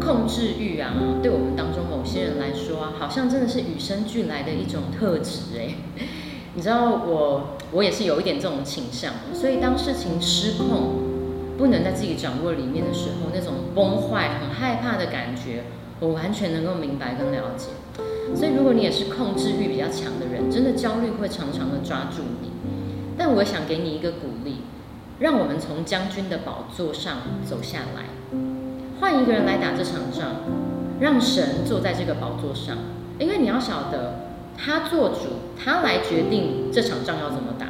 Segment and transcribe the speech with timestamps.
[0.00, 5.74] 控制欲啊，对我们当中某些人来说啊，好像真的是与生俱来的一种特质哎。
[6.54, 15.62] 你知道我我也是有一点这种倾向，所以当事情失控，不能在自己掌握里面的时候，那种崩坏、很害怕的感觉，
[16.00, 17.68] 我完全能够明白跟了解。
[18.34, 22.50] 所以如果你也是控制欲比较强的人，真的焦虑会常常的抓住你。
[23.16, 24.62] 但我想给你一个鼓励，
[25.20, 28.06] 让我们从将军的宝座上走下来，
[29.00, 30.44] 换一个人来打这场仗，
[31.00, 32.76] 让神坐在这个宝座上，
[33.18, 34.26] 因为你要晓得，
[34.58, 37.68] 他做主，他来决定这场仗要怎么打，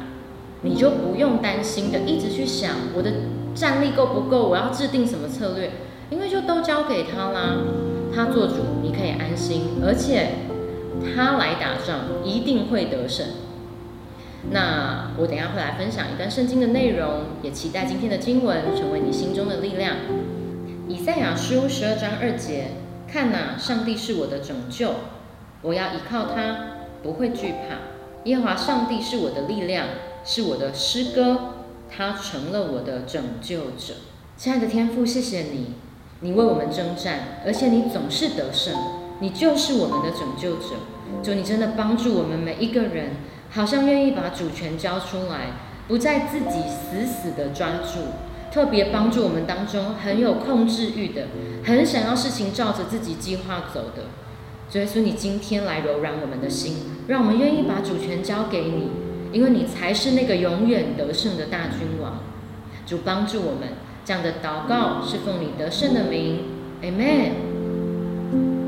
[0.61, 3.13] 你就不用担心的一直去想我的
[3.55, 5.71] 战力够不够，我要制定什么策略，
[6.09, 7.59] 因为就都交给他啦，
[8.13, 10.31] 他做主，你可以安心，而且
[11.15, 13.25] 他来打仗一定会得胜。
[14.51, 19.95] 那我等下会来分享一段圣经的内容，也期待今天的经文成为你心中的力量。
[21.11, 22.67] 以赛亚书十二章二节，
[23.05, 24.93] 看呐，上帝是我的拯救，
[25.61, 28.23] 我要依靠他，不会惧怕。
[28.23, 29.87] 耶和华上帝是我的力量，
[30.23, 31.55] 是我的诗歌，
[31.93, 33.95] 他成了我的拯救者。
[34.37, 35.73] 亲爱的天父，谢谢你，
[36.21, 38.73] 你为我们征战，而且你总是得胜，
[39.19, 40.75] 你就是我们的拯救者。
[41.21, 43.15] 求你真的帮助我们每一个人。
[43.49, 45.47] 好像愿意把主权交出来，
[45.89, 47.99] 不再自己死死的抓住。
[48.51, 51.27] 特别帮助我们当中很有控制欲的，
[51.63, 54.03] 很想要事情照着自己计划走的。
[54.69, 56.75] 所以说，你今天来柔软我们的心，
[57.07, 58.89] 让我们愿意把主权交给你，
[59.31, 62.19] 因为你才是那个永远得胜的大君王。
[62.85, 63.69] 主帮助我们，
[64.03, 66.39] 这样的祷告是奉你得胜的名
[66.81, 68.60] ，Amen。